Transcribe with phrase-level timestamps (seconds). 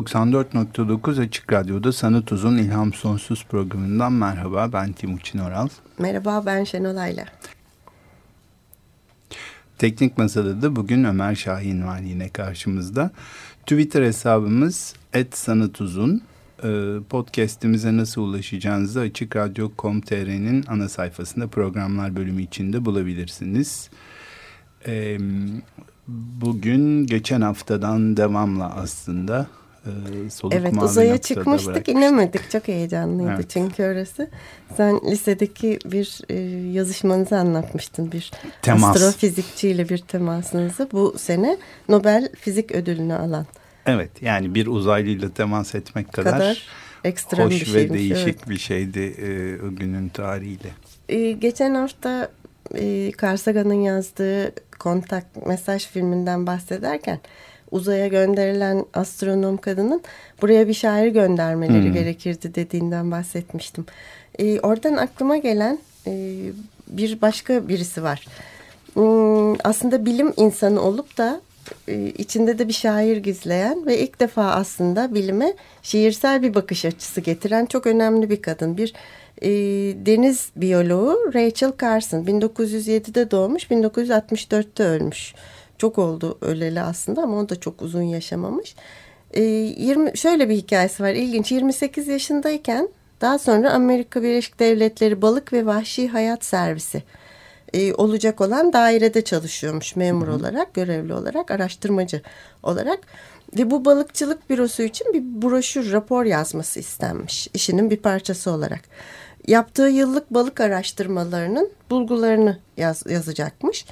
[0.00, 4.72] 94.9 Açık Radyo'da Sanat Uzun İlham Sonsuz programından merhaba.
[4.72, 5.68] Ben Timuçin Oral.
[5.98, 7.24] Merhaba ben Şenol Ayla.
[9.78, 13.10] Teknik Masada da bugün Ömer Şahin var yine karşımızda.
[13.60, 14.94] Twitter hesabımız
[15.34, 16.22] @sanatuzun.
[16.64, 23.90] Ee, podcast'imize nasıl ulaşacağınızı Açık Radyo.com.tr'nin ana sayfasında programlar bölümü içinde bulabilirsiniz.
[24.86, 25.18] Ee,
[26.40, 29.46] bugün geçen haftadan devamla aslında
[29.86, 33.50] e, soluk evet uzaya çıkmıştık inemedik çok heyecanlıydı evet.
[33.50, 34.28] çünkü orası
[34.76, 36.34] sen lisedeki bir e,
[36.72, 38.30] yazışmanızı anlatmıştın bir
[38.62, 38.96] Temas.
[38.96, 43.46] astrofizikçiyle bir temasınızı bu sene Nobel Fizik Ödülünü alan.
[43.86, 46.66] Evet yani bir uzaylıyla temas etmek kadar, kadar
[47.04, 48.48] ekstrem hoş bir şeymiş, ve değişik evet.
[48.48, 50.70] bir şeydi e, o günün tarihiyle.
[51.08, 52.30] E, geçen hafta
[52.74, 57.20] e, Carl Sagan'ın yazdığı kontak mesaj filminden bahsederken
[57.70, 60.02] uzaya gönderilen astronom kadının
[60.42, 61.92] buraya bir şair göndermeleri hmm.
[61.92, 63.86] gerekirdi dediğinden bahsetmiştim.
[64.38, 66.38] E, oradan aklıma gelen e,
[66.88, 68.26] bir başka birisi var.
[68.94, 71.40] Hmm, aslında bilim insanı olup da
[71.88, 77.20] e, içinde de bir şair gizleyen ve ilk defa aslında bilime şiirsel bir bakış açısı
[77.20, 78.76] getiren çok önemli bir kadın.
[78.76, 78.94] Bir
[79.42, 79.50] e,
[80.06, 85.34] deniz biyoloğu Rachel Carson 1907'de doğmuş 1964'te ölmüş
[85.80, 88.74] çok oldu öleli aslında ama o da çok uzun yaşamamış.
[89.34, 92.88] E, ee, 20 şöyle bir hikayesi var ilginç 28 yaşındayken
[93.20, 97.02] daha sonra Amerika Birleşik Devletleri Balık ve Vahşi Hayat Servisi
[97.72, 100.36] e, olacak olan dairede çalışıyormuş memur hı hı.
[100.36, 102.22] olarak, görevli olarak, araştırmacı
[102.62, 102.98] olarak.
[103.58, 108.80] Ve bu balıkçılık bürosu için bir broşür, rapor yazması istenmiş işinin bir parçası olarak.
[109.46, 113.84] Yaptığı yıllık balık araştırmalarının bulgularını yaz, yazacakmış.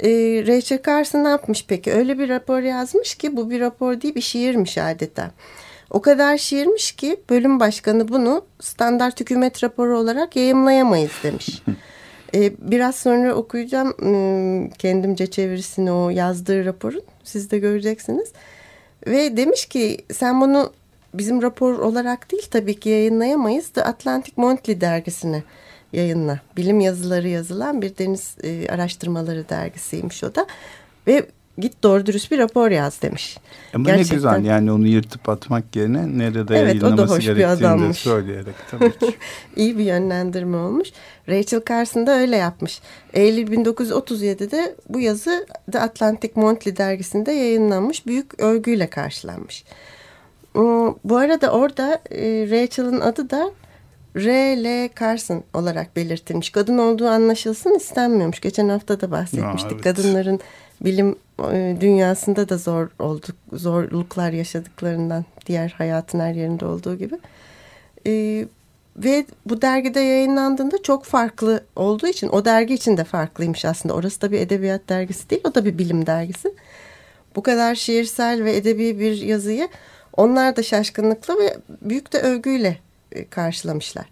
[0.00, 0.08] E,
[0.46, 1.92] Rachel Carson ne yapmış peki?
[1.92, 5.30] Öyle bir rapor yazmış ki bu bir rapor değil bir şiirmiş adeta.
[5.90, 11.62] O kadar şiirmiş ki bölüm başkanı bunu standart hükümet raporu olarak yayımlayamayız demiş.
[12.34, 17.02] ee, biraz sonra okuyacağım ıı, kendimce çevirisini o yazdığı raporun.
[17.24, 18.32] Siz de göreceksiniz.
[19.06, 20.72] Ve demiş ki sen bunu
[21.14, 23.68] bizim rapor olarak değil tabii ki yayınlayamayız.
[23.68, 25.42] The Atlantic Monthly dergisine
[25.94, 26.40] yayınla.
[26.56, 30.46] Bilim yazıları yazılan bir deniz e, araştırmaları dergisiymiş o da.
[31.06, 31.26] Ve
[31.58, 33.38] git doğru dürüst bir rapor yaz demiş.
[33.74, 34.14] Ama Gerçekten.
[34.14, 39.14] ne güzel yani onu yırtıp atmak yerine nerede evet, yayınlaması gerektiğini de söyleyerek tabii ki.
[39.56, 40.88] İyi bir yönlendirme olmuş.
[41.28, 42.80] Rachel Carson da öyle yapmış.
[43.12, 48.06] Eylül 1937'de bu yazı The Atlantic Monthly dergisinde yayınlanmış.
[48.06, 49.64] Büyük övgüyle karşılanmış.
[50.52, 53.50] Hmm, bu arada orada e, Rachel'ın adı da
[54.16, 54.88] R.L.
[55.00, 56.50] Carson olarak belirtilmiş.
[56.50, 58.40] Kadın olduğu anlaşılsın istenmiyormuş.
[58.40, 59.72] Geçen hafta da bahsetmiştik.
[59.72, 59.84] Aa, evet.
[59.84, 60.40] Kadınların
[60.80, 61.16] bilim
[61.52, 67.18] e, dünyasında da zor olduk, zorluklar yaşadıklarından diğer hayatın her yerinde olduğu gibi.
[68.06, 68.46] Ee,
[68.96, 73.94] ve bu dergide yayınlandığında çok farklı olduğu için o dergi için de farklıymış aslında.
[73.94, 76.54] Orası da bir edebiyat dergisi değil, o da bir bilim dergisi.
[77.36, 79.68] Bu kadar şiirsel ve edebi bir yazıyı
[80.16, 82.78] onlar da şaşkınlıkla ve büyük de övgüyle
[83.30, 84.06] karşılamışlar.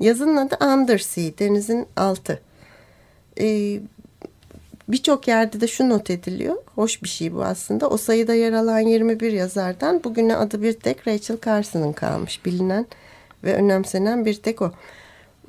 [0.00, 2.40] Yazının adı Undersea, denizin altı.
[3.40, 3.80] Ee,
[4.88, 6.56] Birçok yerde de şu not ediliyor.
[6.74, 7.88] Hoş bir şey bu aslında.
[7.90, 12.44] O sayıda yer alan 21 yazardan bugüne adı bir tek Rachel Carson'ın kalmış.
[12.44, 12.86] Bilinen
[13.44, 14.72] ve önemsenen bir tek o.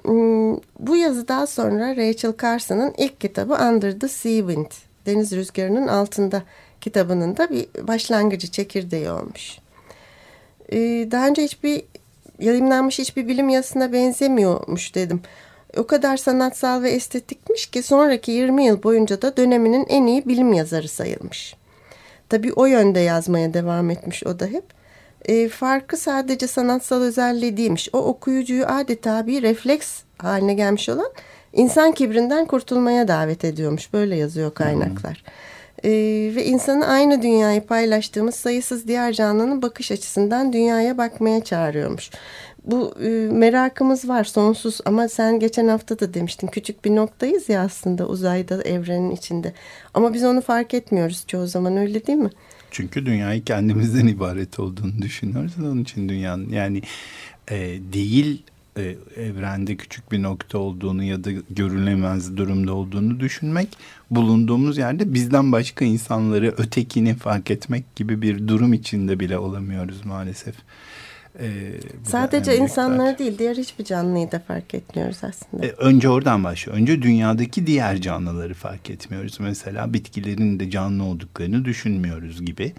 [0.01, 4.71] Hmm, bu yazı daha sonra Rachel Carson'ın ilk kitabı Under the Sea Wind,
[5.05, 6.43] Deniz Rüzgarı'nın altında
[6.81, 9.57] kitabının da bir başlangıcı çekirdeği olmuş.
[10.71, 10.77] Ee,
[11.11, 11.83] daha önce hiçbir
[12.39, 15.21] yayınlanmış hiçbir bilim yazısına benzemiyormuş dedim.
[15.77, 20.53] O kadar sanatsal ve estetikmiş ki sonraki 20 yıl boyunca da döneminin en iyi bilim
[20.53, 21.55] yazarı sayılmış.
[22.29, 24.63] Tabii o yönde yazmaya devam etmiş o da hep.
[25.25, 27.89] E, farkı sadece sanatsal özelliği değilmiş.
[27.93, 31.11] O okuyucuyu adeta bir refleks haline gelmiş olan
[31.53, 33.93] insan kibrinden kurtulmaya davet ediyormuş.
[33.93, 35.23] Böyle yazıyor kaynaklar.
[35.83, 35.89] E,
[36.35, 42.09] ve insanı aynı dünyayı paylaştığımız sayısız diğer canlının bakış açısından dünyaya bakmaya çağırıyormuş.
[42.65, 47.61] Bu e, merakımız var sonsuz ama sen geçen hafta da demiştin küçük bir noktayız ya
[47.61, 49.53] aslında uzayda evrenin içinde.
[49.93, 52.29] Ama biz onu fark etmiyoruz çoğu zaman öyle değil mi?
[52.71, 55.53] Çünkü dünyayı kendimizden ibaret olduğunu düşünüyoruz.
[55.59, 56.81] Onun için dünyanın yani
[57.51, 57.57] e,
[57.93, 58.43] değil
[58.77, 63.67] e, evrende küçük bir nokta olduğunu ya da görülemez durumda olduğunu düşünmek
[64.11, 70.55] bulunduğumuz yerde bizden başka insanları ötekini fark etmek gibi bir durum içinde bile olamıyoruz maalesef.
[71.39, 71.71] Ee,
[72.03, 75.65] Sadece insanları değil diğer hiçbir canlıyı da fark etmiyoruz aslında.
[75.65, 76.77] Ee, önce oradan başlıyor.
[76.77, 79.37] Önce dünyadaki diğer canlıları fark etmiyoruz.
[79.39, 82.73] Mesela bitkilerin de canlı olduklarını düşünmüyoruz gibi.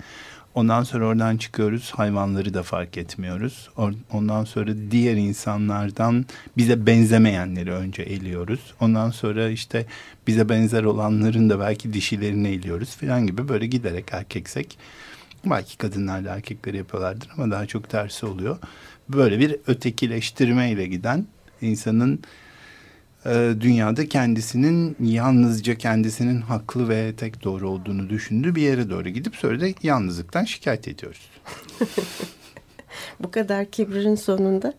[0.55, 3.71] Ondan sonra oradan çıkıyoruz hayvanları da fark etmiyoruz.
[4.13, 6.27] Ondan sonra diğer insanlardan
[6.57, 8.61] bize benzemeyenleri önce eliyoruz.
[8.81, 9.87] Ondan sonra işte
[10.27, 14.79] bize benzer olanların da belki dişilerini eliyoruz falan gibi böyle giderek erkeksek.
[15.45, 18.59] Belki kadınlar da erkekleri yapıyorlardır ama daha çok tersi oluyor.
[19.09, 21.27] Böyle bir ötekileştirme ile giden
[21.61, 22.21] insanın
[23.27, 29.37] e, dünyada kendisinin yalnızca kendisinin haklı ve tek doğru olduğunu düşündüğü bir yere doğru gidip
[29.37, 31.31] sonra da yalnızlıktan şikayet ediyoruz.
[33.21, 34.75] Bu kadar kibrin sonunda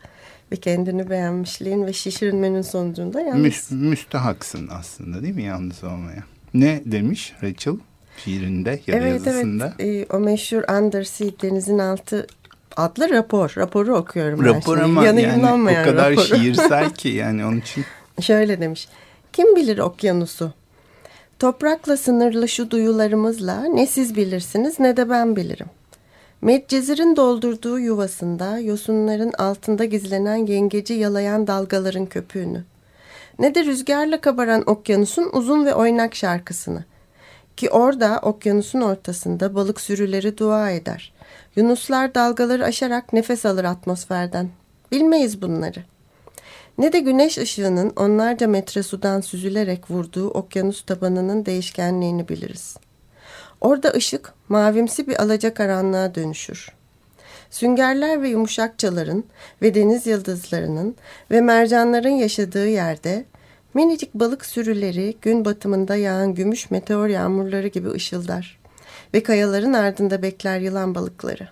[0.52, 3.72] ve kendini beğenmişliğin ve şişirilmenin sonucunda yalnız.
[3.72, 6.24] Mü, müstehaksın aslında değil mi yalnız olmaya?
[6.54, 7.76] Ne demiş Rachel
[8.24, 9.74] şiirinde ya evet, yazısında?
[9.80, 12.28] Evet evet o meşhur Undersea denizin altı
[12.78, 13.54] adlı rapor.
[13.58, 14.88] Raporu okuyorum rapor ben şimdi.
[14.88, 16.26] ama yani o kadar raporu.
[16.26, 17.86] şiirsel ki yani onun için.
[18.22, 18.88] Şöyle demiş.
[19.34, 20.54] Kim bilir okyanusu?
[21.40, 25.68] Toprakla sınırlı şu duyularımızla ne siz bilirsiniz ne de ben bilirim.
[26.42, 32.64] Medcezir'in doldurduğu yuvasında yosunların altında gizlenen yengeci yalayan dalgaların köpüğünü.
[33.40, 36.84] Ne de rüzgarla kabaran okyanusun uzun ve oynak şarkısını.
[37.60, 41.14] Ki orada okyanusun ortasında balık sürüleri dua eder.
[41.56, 44.50] Yunuslar dalgaları aşarak nefes alır atmosferden.
[44.92, 45.86] Bilmeyiz bunları.''
[46.78, 52.78] ne de güneş ışığının onlarca metre sudan süzülerek vurduğu okyanus tabanının değişkenliğini biliriz.
[53.62, 56.72] Orada ışık mavimsi bir alacakaranlığa dönüşür.
[57.50, 59.24] Süngerler ve yumuşakçaların
[59.62, 60.96] ve deniz yıldızlarının
[61.32, 63.26] ve mercanların yaşadığı yerde
[63.74, 68.60] minicik balık sürüleri gün batımında yağan gümüş meteor yağmurları gibi ışıldar
[69.14, 71.48] ve kayaların ardında bekler yılan balıkları.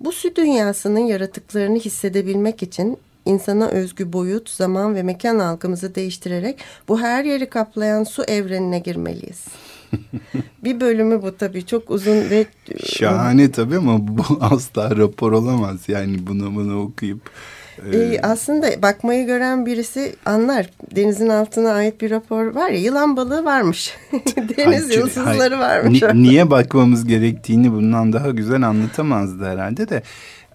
[0.00, 6.58] Bu su dünyasının yaratıklarını hissedebilmek için insana özgü boyut, zaman ve mekan algımızı değiştirerek
[6.88, 9.44] bu her yeri kaplayan su evrenine girmeliyiz.
[10.64, 12.46] bir bölümü bu tabii çok uzun ve...
[12.84, 15.80] Şahane tabii ama bu asla rapor olamaz.
[15.88, 17.30] Yani bunu bunu okuyup...
[17.92, 20.70] Ee, aslında bakmayı gören birisi anlar.
[20.96, 23.96] Denizin altına ait bir rapor var ya yılan balığı varmış.
[24.36, 26.02] Deniz hayır, yıldızları varmış.
[26.02, 30.02] Ni, niye bakmamız gerektiğini bundan daha güzel anlatamazdı herhalde de.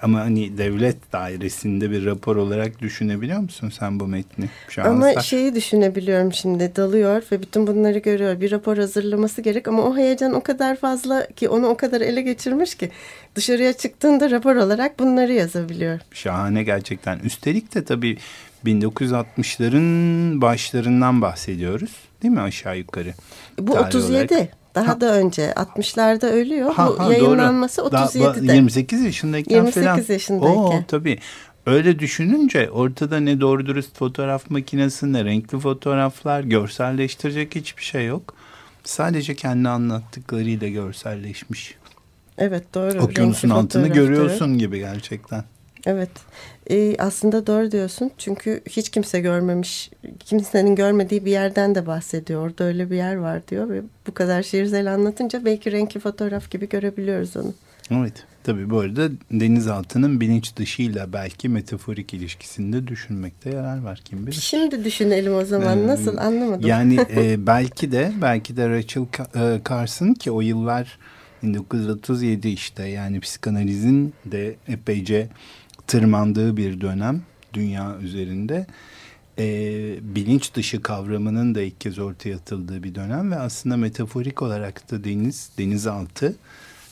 [0.02, 4.50] Ama hani devlet dairesinde bir rapor olarak düşünebiliyor musun sen bu metni?
[4.70, 8.42] Şu ama an şeyi düşünebiliyorum şimdi dalıyor ve bütün bunları görüyor.
[8.42, 12.22] Bir rapor hazırlaması gerek ama o heyecan o kadar fazla ki onu o kadar ele
[12.22, 12.92] geçirmiş ki
[13.36, 16.00] dışarıya çıktığında rapor olarak bunları yazabiliyor.
[16.12, 17.20] Şahane gerçekten.
[17.20, 18.18] Üstelik de tabii
[18.66, 21.92] 1960'ların başlarından bahsediyoruz
[22.24, 23.14] değil mi aşağı yukarı?
[23.60, 24.34] Bu 37.
[24.34, 24.59] Olarak.
[24.76, 25.02] Daha ha.
[25.02, 26.74] da önce 60'larda ölüyor.
[26.74, 27.96] Ha, Bu ha, yayınlanması doğru.
[27.96, 28.48] 37'de.
[28.48, 29.96] Daha, 28 yaşındayken 28 falan.
[29.96, 30.56] 28 yaşındayken.
[30.56, 31.20] Oo, tabii.
[31.66, 38.34] Öyle düşününce ortada ne doğru dürüst fotoğraf makinesi ne renkli fotoğraflar görselleştirecek hiçbir şey yok.
[38.84, 41.76] Sadece kendi anlattıklarıyla görselleşmiş.
[42.38, 43.00] Evet doğru.
[43.00, 45.44] Okyanusun altını görüyorsun gibi gerçekten.
[45.86, 46.10] Evet
[47.00, 52.92] aslında doğru diyorsun çünkü hiç kimse görmemiş kimsenin görmediği bir yerden de bahsediyor orada öyle
[52.92, 57.54] bir yer var diyor ve bu kadar şiirsel anlatınca belki renkli fotoğraf gibi görebiliyoruz onu.
[57.92, 64.36] Evet tabii bu arada denizaltının bilinç dışıyla belki metaforik ilişkisinde düşünmekte yarar var kim bilir.
[64.42, 66.68] Şimdi düşünelim o zaman ee, nasıl anlamadım.
[66.68, 69.04] Yani e, belki de belki de Rachel
[69.36, 71.00] e, Carson ki o yıllar
[71.44, 75.30] 1937 işte yani psikanalizin de epeyce
[75.90, 77.22] tırmandığı bir dönem
[77.54, 78.68] dünya üzerinde.
[79.40, 79.46] E,
[80.16, 85.04] bilinç dışı kavramının da ilk kez ortaya atıldığı bir dönem ve aslında metaforik olarak da
[85.04, 86.36] deniz, denizaltı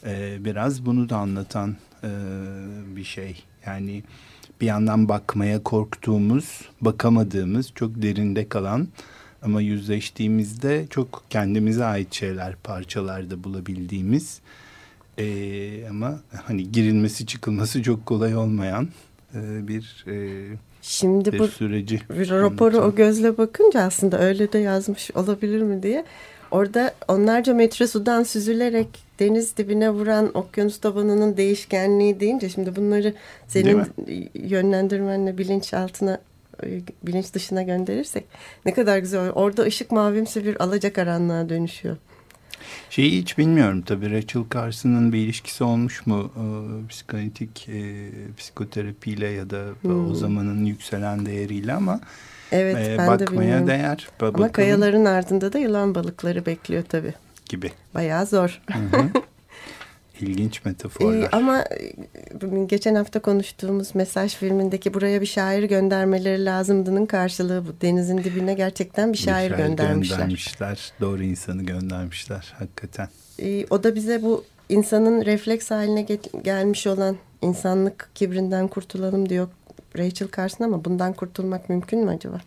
[0.06, 2.10] e, biraz bunu da anlatan e,
[2.96, 3.44] bir şey.
[3.66, 4.04] Yani
[4.62, 8.88] bir yandan bakmaya korktuğumuz, bakamadığımız, çok derinde kalan
[9.42, 14.42] ama yüzleştiğimizde çok kendimize ait şeyler, parçalarda bulabildiğimiz
[15.18, 18.88] e, ama hani girilmesi çıkılması çok kolay olmayan
[19.36, 20.46] e, bir e,
[20.82, 22.02] Şimdi bir bu süreci.
[22.10, 26.06] Bir raporu o gözle bakınca aslında öyle de yazmış olabilir mi diye
[26.52, 28.88] Orada onlarca metre sudan süzülerek
[29.20, 33.14] deniz dibine vuran okyanus tabanının değişkenliği deyince şimdi bunları
[33.48, 33.84] senin
[34.34, 36.20] yönlendirmenle bilinç altına
[36.64, 38.26] e, bilinç dışına gönderirsek
[38.66, 39.30] ne kadar güzel.
[39.30, 41.98] Orada ışık mavimsi bir alacakaranlığa dönüşüyor.
[42.90, 46.44] Şeyi hiç bilmiyorum tabii Rachel Carson'ın bir ilişkisi olmuş mu e,
[46.88, 50.12] psikanalitik e, psikoterapiyle ya da hmm.
[50.12, 52.00] o zamanın yükselen değeriyle ama
[52.52, 54.08] evet, e, ben bakmaya de değer.
[54.20, 54.52] Ama bakalım.
[54.52, 57.14] kayaların ardında da yılan balıkları bekliyor tabii.
[57.50, 57.72] Gibi.
[57.94, 58.62] Bayağı zor.
[58.72, 59.10] Hı hı.
[60.22, 61.24] İlginç metaforlar.
[61.24, 67.82] Ee, ama e, geçen hafta konuştuğumuz mesaj filmindeki buraya bir şair göndermeleri lazımdının karşılığı bu.
[67.82, 70.18] Denizin dibine gerçekten bir şair, bir şair göndermişler.
[70.18, 70.92] göndermişler.
[71.02, 73.10] Doğru insanı göndermişler hakikaten.
[73.40, 76.02] Ee, o da bize bu insanın refleks haline
[76.44, 79.48] gelmiş olan insanlık kibrinden kurtulalım diyor
[79.98, 82.42] Rachel Carson ama bundan kurtulmak mümkün mü acaba?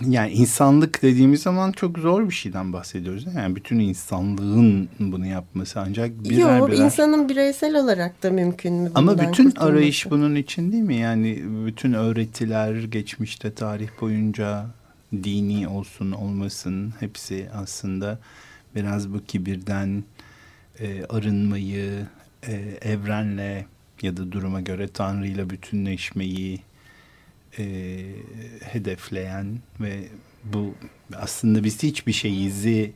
[0.00, 3.26] Yani insanlık dediğimiz zaman çok zor bir şeyden bahsediyoruz.
[3.36, 6.84] Yani bütün insanlığın bunu yapması ancak birer Yok, birer...
[6.84, 8.90] insanın bireysel olarak da mümkün mü?
[8.94, 10.96] Ama bütün arayış bunun için değil mi?
[10.96, 14.66] Yani bütün öğretiler geçmişte tarih boyunca
[15.12, 18.18] dini olsun olmasın hepsi aslında
[18.74, 20.04] biraz bu kibirden
[20.80, 22.06] e, arınmayı,
[22.48, 23.66] e, evrenle
[24.02, 26.60] ya da duruma göre Tanrı'yla bütünleşmeyi
[27.58, 27.64] e,
[28.62, 30.04] hedefleyen ve
[30.44, 30.74] bu
[31.16, 32.92] aslında biz hiçbir şeyizi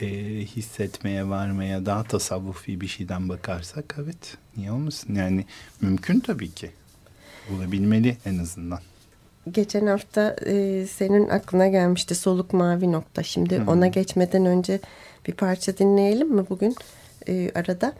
[0.00, 0.06] e,
[0.44, 5.44] hissetmeye varmaya daha tasavvufi bir şeyden bakarsak evet niye olmasın yani
[5.80, 6.70] mümkün tabii ki
[7.50, 8.80] bulabilmeli en azından.
[9.50, 13.22] Geçen hafta e, senin aklına gelmişti soluk mavi nokta.
[13.22, 13.68] Şimdi hmm.
[13.68, 14.80] ona geçmeden önce
[15.26, 16.74] bir parça dinleyelim mi bugün
[17.28, 17.92] e, arada?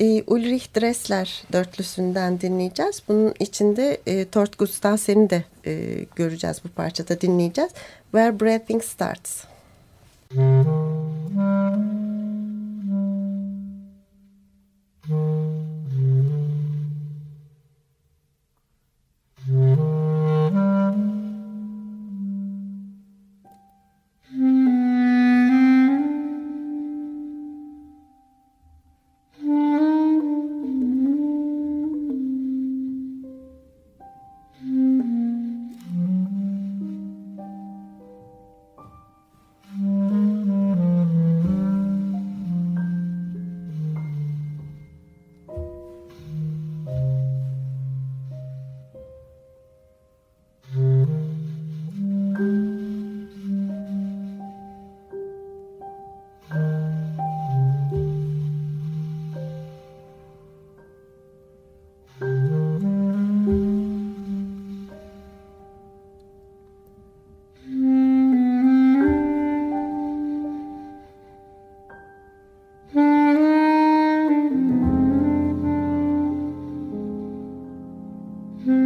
[0.00, 3.02] E, Ulrich Dressler dörtlüsünden dinleyeceğiz.
[3.08, 7.70] Bunun içinde e, Tort Gustavsen'i de e, göreceğiz bu parçada dinleyeceğiz.
[8.12, 9.44] Where Breathing Starts.
[10.30, 12.05] Müzik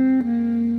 [0.01, 0.70] Música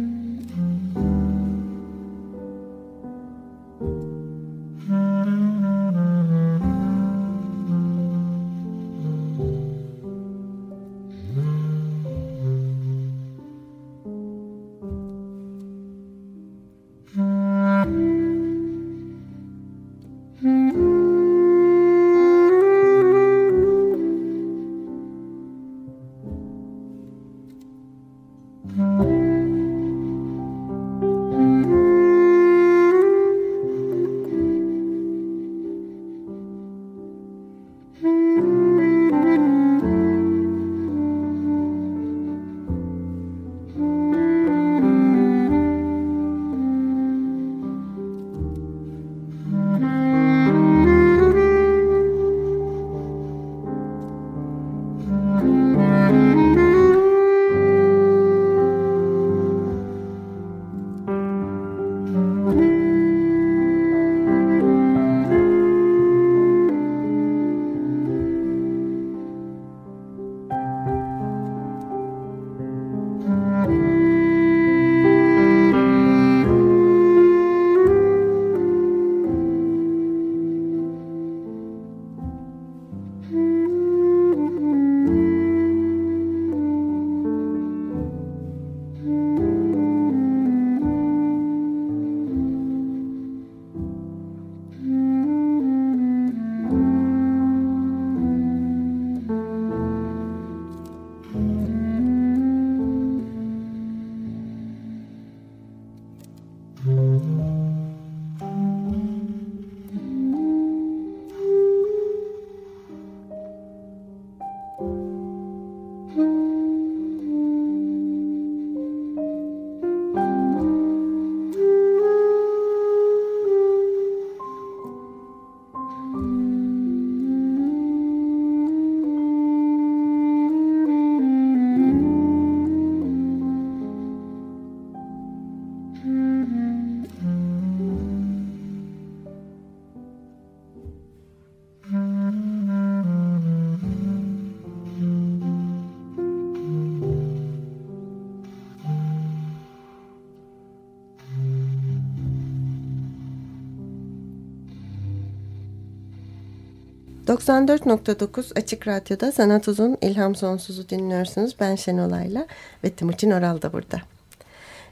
[157.31, 161.55] 94.9 Açık Radyo'da Sanat Uzun İlham Sonsuz'u dinliyorsunuz.
[161.59, 162.47] Ben Şenolay'la
[162.83, 164.01] ve Timuçin Oral da burada.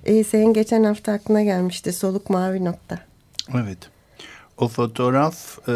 [0.05, 2.99] Ee, senin geçen hafta aklına gelmişti Soluk Mavi Nokta.
[3.53, 3.77] Evet.
[4.57, 5.73] O fotoğraf e,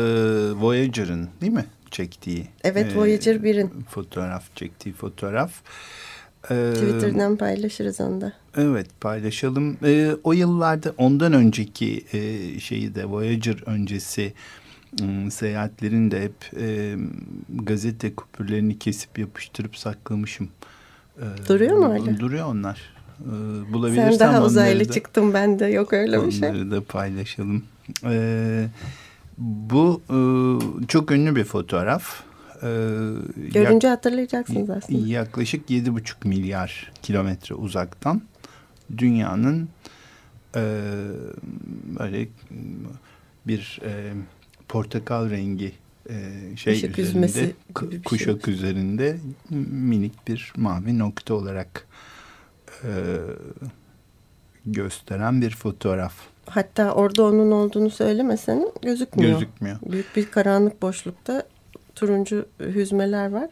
[0.53, 2.48] Voyager'ın değil mi çektiği?
[2.63, 3.70] Evet e, Voyager 1'in.
[3.89, 5.51] Fotoğraf çektiği fotoğraf.
[6.50, 8.34] E, Twitter'dan paylaşırız onu da.
[8.58, 9.77] Evet paylaşalım.
[9.84, 14.34] E, o yıllarda ondan önceki e, şeyi de Voyager öncesi
[15.31, 16.95] seyahatlerin de hep e,
[17.50, 20.50] gazete kupürlerini kesip yapıştırıp saklamışım.
[21.17, 22.19] E, Duruyor mu öyle?
[22.19, 22.93] Duruyor onlar.
[23.21, 23.29] E,
[23.73, 26.50] bulabilirsem Sen daha uzaylı da, çıktın ben de yok öyle bir şey.
[26.50, 27.63] Onları da paylaşalım.
[28.03, 28.65] E,
[29.38, 30.17] bu e,
[30.88, 32.23] çok ünlü bir fotoğraf.
[32.63, 32.67] E,
[33.53, 35.07] Görünce yak, hatırlayacaksınız aslında.
[35.07, 38.21] Yaklaşık yedi buçuk milyar kilometre uzaktan
[38.97, 39.69] dünyanın
[40.55, 40.62] e,
[42.00, 42.27] böyle
[43.47, 44.13] bir e,
[44.74, 45.72] portakal rengi
[46.10, 46.13] e,
[46.58, 47.51] şey kuşak üzerinde
[48.06, 48.53] kuşak şey.
[48.53, 49.18] üzerinde
[49.72, 51.88] minik bir mavi nokta olarak
[52.84, 52.92] e,
[54.65, 56.13] gösteren bir fotoğraf.
[56.46, 59.32] Hatta orada onun olduğunu söylemesen gözükmüyor.
[59.32, 59.77] Gözükmüyor.
[59.92, 61.44] Büyük bir karanlık boşlukta
[61.96, 63.50] turuncu hüzmeler var.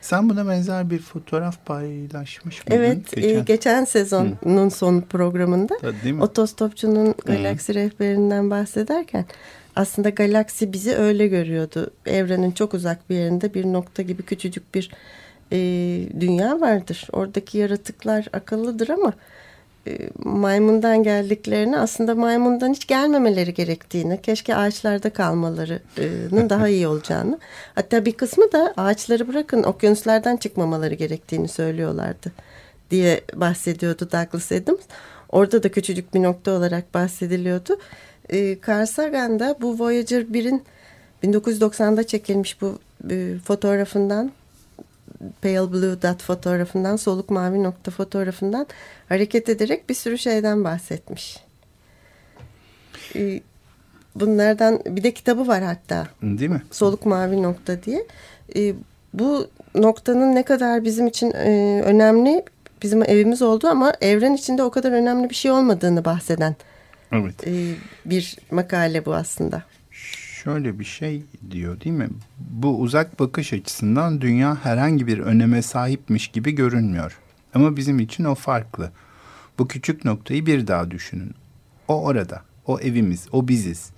[0.00, 2.82] Sen buna benzer bir fotoğraf paylaşmış mıydın?
[2.82, 4.70] Evet, geçen, e, geçen sezonun Hı.
[4.70, 5.74] son programında
[6.20, 9.24] Otostopçunun Galaksi Rehberinden bahsederken
[9.76, 11.90] aslında galaksi bizi öyle görüyordu.
[12.06, 14.90] Evrenin çok uzak bir yerinde bir nokta gibi küçücük bir
[15.52, 15.58] e,
[16.20, 17.08] dünya vardır.
[17.12, 19.12] Oradaki yaratıklar akıllıdır ama
[19.86, 27.38] e, maymundan geldiklerini aslında maymundan hiç gelmemeleri gerektiğini, keşke ağaçlarda kalmalarının daha iyi olacağını.
[27.74, 32.32] Hatta bir kısmı da ağaçları bırakın okyanuslardan çıkmamaları gerektiğini söylüyorlardı
[32.90, 34.80] diye bahsediyordu Douglas Adams.
[35.28, 37.78] Orada da küçücük bir nokta olarak bahsediliyordu
[38.32, 40.62] e, Carl Sagan'da bu Voyager 1'in
[41.24, 42.78] 1990'da çekilmiş bu
[43.10, 44.32] e, fotoğrafından
[45.42, 48.66] Pale Blue Dot fotoğrafından, soluk mavi nokta fotoğrafından
[49.08, 51.36] hareket ederek bir sürü şeyden bahsetmiş.
[53.16, 53.40] E,
[54.14, 56.06] bunlardan bir de kitabı var hatta.
[56.22, 56.62] Değil mi?
[56.70, 58.06] Soluk mavi nokta diye.
[58.56, 58.74] E,
[59.14, 62.44] bu noktanın ne kadar bizim için e, önemli,
[62.82, 66.56] bizim evimiz oldu ama evren içinde o kadar önemli bir şey olmadığını bahseden
[67.12, 67.46] Evet.
[67.46, 69.62] Ee, bir makale bu aslında.
[69.90, 72.08] Şöyle bir şey diyor değil mi?
[72.38, 77.18] Bu uzak bakış açısından dünya herhangi bir öneme sahipmiş gibi görünmüyor.
[77.54, 78.92] Ama bizim için o farklı.
[79.58, 81.34] Bu küçük noktayı bir daha düşünün.
[81.88, 83.90] O orada, o evimiz, o biziz.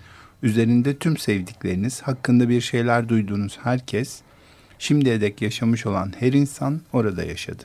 [0.42, 4.20] Üzerinde tüm sevdikleriniz, hakkında bir şeyler duyduğunuz herkes,
[4.78, 7.62] şimdiye dek yaşamış olan her insan orada yaşadı.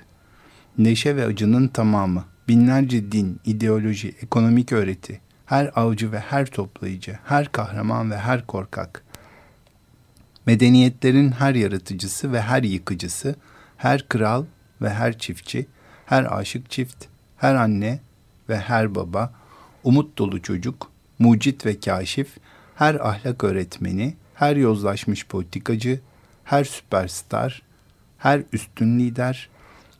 [0.77, 7.51] Neşe ve acının tamamı, binlerce din, ideoloji, ekonomik öğreti, her avcı ve her toplayıcı, her
[7.51, 9.03] kahraman ve her korkak,
[10.45, 13.35] medeniyetlerin her yaratıcısı ve her yıkıcısı,
[13.77, 14.45] her kral
[14.81, 15.67] ve her çiftçi,
[16.05, 17.05] her aşık çift,
[17.37, 17.99] her anne
[18.49, 19.33] ve her baba,
[19.83, 22.37] umut dolu çocuk, mucit ve kaşif,
[22.75, 25.99] her ahlak öğretmeni, her yozlaşmış politikacı,
[26.43, 27.61] her süperstar,
[28.17, 29.49] her üstün lider,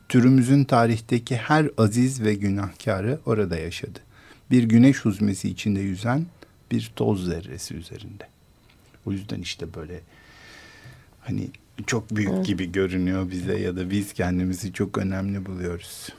[0.09, 4.06] türümüzün tarihteki her aziz ve günahkarı orada yaşadı
[4.51, 6.25] bir güneş huzmesi içinde yüzen
[6.71, 8.27] bir toz zerresi üzerinde.
[9.05, 10.01] O yüzden işte böyle
[11.21, 11.47] hani
[11.87, 12.45] çok büyük evet.
[12.45, 16.09] gibi görünüyor bize ya da biz kendimizi çok önemli buluyoruz.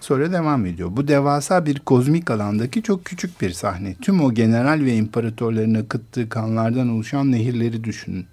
[0.00, 0.88] Sonra devam ediyor.
[0.92, 3.94] Bu devasa bir kozmik alandaki çok küçük bir sahne.
[3.94, 8.26] Tüm o general ve imparatorların akıttığı kanlardan oluşan nehirleri düşünün.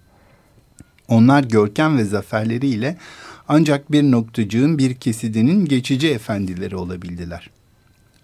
[1.07, 2.97] Onlar görkem ve zaferleriyle
[3.47, 7.49] ancak bir noktacığın bir kesidinin geçici efendileri olabildiler.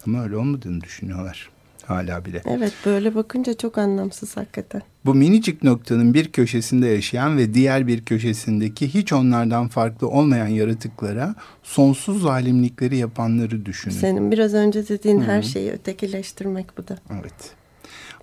[0.07, 1.49] Ama öyle olmadığını düşünüyorlar
[1.85, 2.41] hala bile.
[2.45, 4.81] Evet böyle bakınca çok anlamsız hakikaten.
[5.05, 11.35] Bu minicik noktanın bir köşesinde yaşayan ve diğer bir köşesindeki hiç onlardan farklı olmayan yaratıklara
[11.63, 13.95] sonsuz zalimlikleri yapanları düşünün.
[13.95, 15.27] Senin biraz önce dediğin Hı -hı.
[15.27, 16.97] her şeyi ötekileştirmek bu da.
[17.21, 17.55] Evet.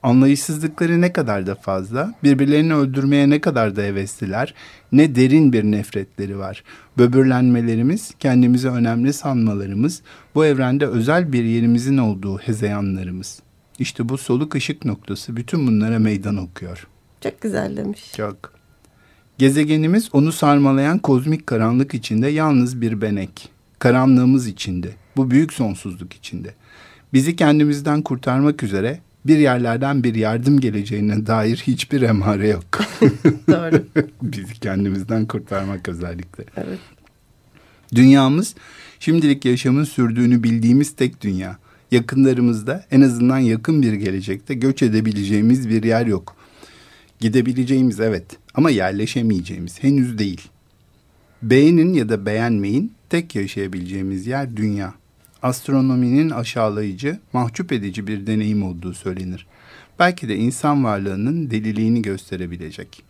[0.03, 4.55] Anlayışsızlıkları ne kadar da fazla, birbirlerini öldürmeye ne kadar da hevesliler,
[4.93, 6.65] ne derin bir nefretleri var.
[6.99, 10.03] Böbürlenmelerimiz, kendimizi önemli sanmalarımız,
[10.35, 13.43] bu evrende özel bir yerimizin olduğu hezeyanlarımız.
[13.79, 16.87] İşte bu soluk ışık noktası bütün bunlara meydan okuyor.
[17.21, 18.13] Çok güzel demiş.
[18.17, 18.53] Çok.
[19.39, 23.49] Gezegenimiz onu sarmalayan kozmik karanlık içinde yalnız bir benek.
[23.79, 26.55] Karanlığımız içinde, bu büyük sonsuzluk içinde.
[27.13, 32.65] Bizi kendimizden kurtarmak üzere bir yerlerden bir yardım geleceğine dair hiçbir emare yok.
[33.49, 33.85] Doğru.
[34.23, 36.45] Bizi kendimizden kurtarmak özellikle.
[36.57, 36.79] Evet.
[37.95, 38.55] Dünyamız
[39.01, 41.59] şimdilik yaşamın sürdüğünü bildiğimiz tek dünya.
[41.91, 46.37] Yakınlarımızda en azından yakın bir gelecekte göç edebileceğimiz bir yer yok.
[47.21, 50.41] Gidebileceğimiz evet ama yerleşemeyeceğimiz henüz değil.
[51.43, 54.95] Beğenin ya da beğenmeyin tek yaşayabileceğimiz yer dünya.
[55.43, 59.47] Astronominin aşağılayıcı, mahcup edici bir deneyim olduğu söylenir.
[59.99, 63.03] Belki de insan varlığının deliliğini gösterebilecek.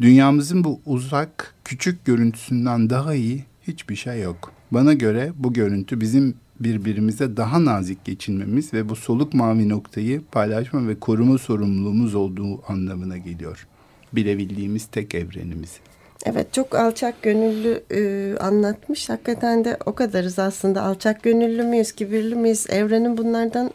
[0.00, 4.52] Dünyamızın bu uzak, küçük görüntüsünden daha iyi hiçbir şey yok.
[4.70, 10.88] Bana göre bu görüntü bizim birbirimize daha nazik geçinmemiz ve bu soluk mavi noktayı paylaşma
[10.88, 13.66] ve koruma sorumluluğumuz olduğu anlamına geliyor.
[14.12, 15.80] Bilebildiğimiz tek evrenimiz.
[16.24, 19.08] Evet çok alçak gönüllü e, anlatmış.
[19.08, 20.82] Hakikaten de o kadarız aslında.
[20.82, 22.66] Alçak gönüllü müyüz, kibirli miyiz?
[22.70, 23.70] Evrenin bunlardan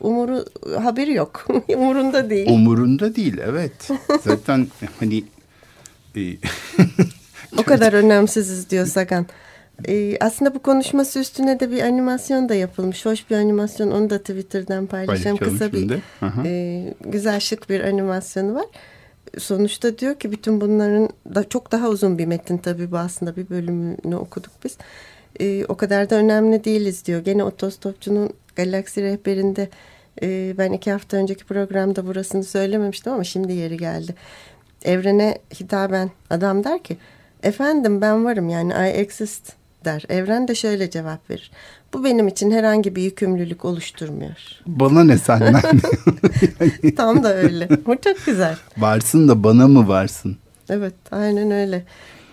[0.00, 0.44] umuru
[0.82, 1.46] haberi yok.
[1.68, 2.50] Umurunda değil.
[2.50, 3.90] Umurunda değil evet.
[4.24, 4.66] Zaten
[5.00, 5.24] hani
[6.16, 6.20] e,
[7.58, 9.26] o kadar önemsiziz diyor Sagan.
[9.88, 13.06] Ee, aslında bu konuşması üstüne de bir animasyon da yapılmış.
[13.06, 13.90] Hoş bir animasyon.
[13.90, 15.36] Onu da Twitter'dan paylaşacağım.
[15.36, 15.98] Kısa bir
[16.44, 18.66] e, güzel şık bir animasyonu var.
[19.38, 23.48] Sonuçta diyor ki bütün bunların da çok daha uzun bir metin tabii bu aslında bir
[23.48, 24.76] bölümünü okuduk biz.
[25.40, 27.20] E, o kadar da önemli değiliz diyor.
[27.20, 29.68] Gene otostopçunun galaksi rehberinde
[30.22, 34.14] e, ben iki hafta önceki programda burasını söylememiştim ama şimdi yeri geldi.
[34.84, 36.96] Evrene hitaben adam der ki
[37.42, 39.52] efendim ben varım yani I exist
[39.84, 40.04] der.
[40.08, 41.50] Evren de şöyle cevap verir.
[41.94, 44.36] Bu benim için herhangi bir yükümlülük oluşturmuyor.
[44.66, 45.62] Bana ne senden?
[46.96, 47.68] Tam da öyle.
[47.86, 48.56] Bu çok güzel.
[48.78, 50.36] Varsın da bana mı varsın?
[50.68, 51.84] Evet aynen öyle.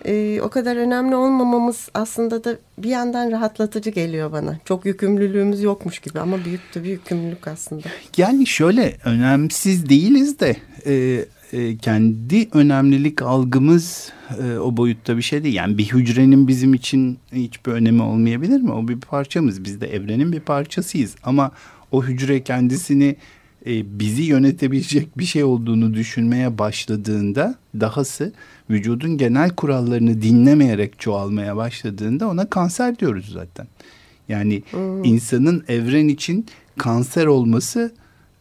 [0.04, 4.58] Ee, o kadar önemli olmamamız aslında da bir yandan rahatlatıcı geliyor bana.
[4.64, 7.88] Çok yükümlülüğümüz yokmuş gibi ama büyük de bir yükümlülük aslında.
[8.16, 15.44] Yani şöyle önemsiz değiliz de e, e, kendi önemlilik algımız e, o boyutta bir şey
[15.44, 15.54] değil.
[15.54, 18.72] Yani bir hücrenin bizim için hiçbir önemi olmayabilir mi?
[18.72, 19.64] O bir parçamız.
[19.64, 21.16] Biz de evrenin bir parçasıyız.
[21.22, 21.52] Ama
[21.92, 23.16] o hücre kendisini
[23.66, 28.32] e, bizi yönetebilecek bir şey olduğunu düşünmeye başladığında dahası
[28.70, 33.66] vücudun genel kurallarını dinlemeyerek çoğalmaya başladığında ona kanser diyoruz zaten.
[34.28, 35.04] Yani hmm.
[35.04, 36.46] insanın evren için
[36.78, 37.92] kanser olması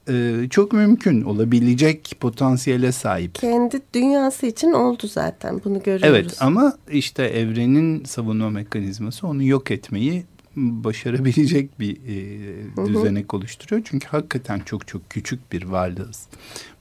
[0.10, 3.36] e, çok mümkün olabilecek potansiyele sahip.
[3.36, 6.18] Kendi dünyası için oldu zaten bunu görüyoruz.
[6.20, 10.26] Evet ama işte evrenin savunma mekanizması onu yok etmeyi
[10.58, 13.82] başarabilecek bir e, düzenek oluşturuyor.
[13.86, 16.28] Çünkü hakikaten çok çok küçük bir varlığız.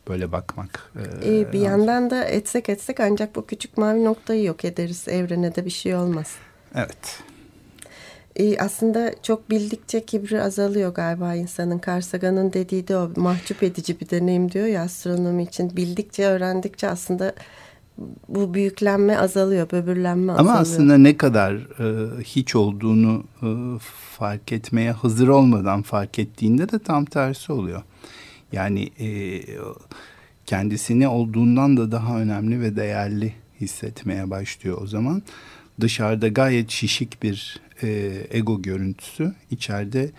[0.09, 0.93] Böyle bakmak.
[1.23, 5.09] E, ee, bir yandan da etsek etsek ancak bu küçük mavi noktayı yok ederiz.
[5.09, 6.35] Evrene de bir şey olmaz.
[6.75, 7.23] Evet.
[8.37, 11.81] E, aslında çok bildikçe kibri azalıyor galiba insanın.
[11.87, 15.77] Carl dediği de o mahcup edici bir deneyim diyor ya astronomi için.
[15.77, 17.35] Bildikçe öğrendikçe aslında
[18.29, 20.53] bu büyüklenme azalıyor, böbürlenme azalıyor.
[20.53, 23.49] Ama aslında ne kadar e, hiç olduğunu e,
[24.19, 27.83] fark etmeye hazır olmadan fark ettiğinde de tam tersi oluyor.
[28.53, 29.41] Yani e,
[30.47, 35.23] kendisini olduğundan da daha önemli ve değerli hissetmeye başlıyor o zaman.
[35.81, 40.11] Dışarıda gayet şişik bir e, ego görüntüsü, içeride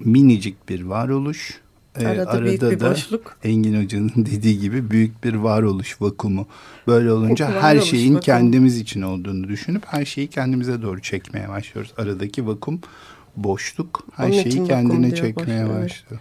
[0.00, 1.60] minicik bir varoluş
[2.00, 3.36] ee, arada, arada büyük bir da boşluk.
[3.44, 6.46] Engin Hoca'nın dediği gibi büyük bir varoluş vakumu.
[6.86, 8.24] Böyle olunca her şeyin vakum.
[8.24, 11.92] kendimiz için olduğunu düşünüp her şeyi kendimize doğru çekmeye başlıyoruz.
[11.96, 12.80] Aradaki vakum,
[13.36, 16.20] boşluk her Onun şeyi kendine çekmeye başlıyor.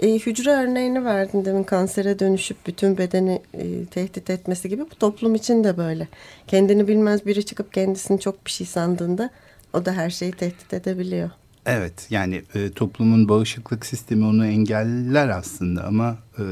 [0.00, 4.82] E, hücre örneğini verdin demin kansere dönüşüp bütün bedeni e, tehdit etmesi gibi.
[4.82, 6.08] Bu toplum için de böyle.
[6.46, 9.30] Kendini bilmez biri çıkıp kendisini çok bir şey sandığında
[9.72, 11.30] o da her şeyi tehdit edebiliyor.
[11.66, 16.44] Evet yani e, toplumun bağışıklık sistemi onu engeller aslında ama e,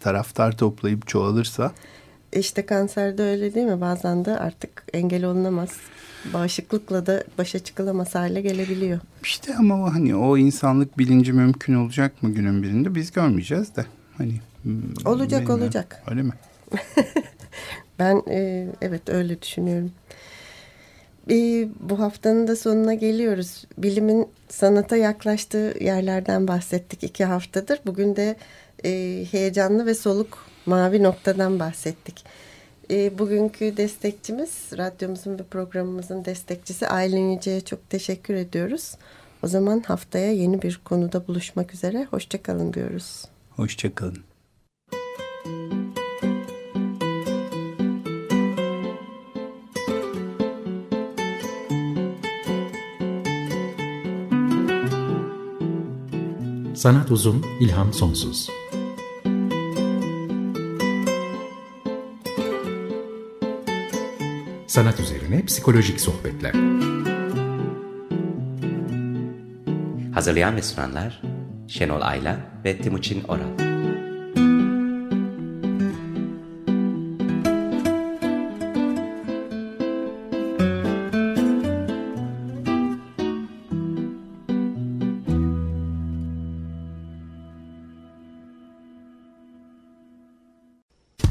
[0.00, 1.72] taraftar toplayıp çoğalırsa.
[2.32, 3.80] İşte kanserde öyle değil mi?
[3.80, 5.70] Bazen de artık engel olunamaz.
[6.34, 9.00] Bağışıklıkla da başa çıkılamaz hale gelebiliyor.
[9.22, 13.86] İşte ama hani o insanlık bilinci mümkün olacak mı günün birinde biz görmeyeceğiz de.
[14.18, 15.64] Hani hmm, olacak bilmiyorum.
[15.64, 16.02] olacak.
[16.10, 16.32] Öyle mi?
[17.98, 19.92] ben e, evet öyle düşünüyorum.
[21.30, 23.64] E, bu haftanın da sonuna geliyoruz.
[23.78, 27.80] Bilimin sanata yaklaştığı yerlerden bahsettik iki haftadır.
[27.86, 28.36] Bugün de
[28.84, 32.24] e, heyecanlı ve soluk mavi noktadan bahsettik.
[32.90, 38.94] E, bugünkü destekçimiz, radyomuzun ve programımızın destekçisi Aylin Yüce'ye çok teşekkür ediyoruz.
[39.42, 42.06] O zaman haftaya yeni bir konuda buluşmak üzere.
[42.10, 43.24] Hoşçakalın diyoruz.
[43.50, 44.18] Hoşçakalın.
[56.74, 58.59] Sanat uzun, ilham sonsuz.
[64.70, 66.52] Sanat üzerine psikolojik sohbetler.
[70.14, 71.22] Hazırlayan ve sunanlar
[71.68, 73.50] Şenol Ayla ve Timuçin Oral.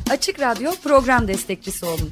[0.10, 2.12] Açık Radyo program destekçisi olun.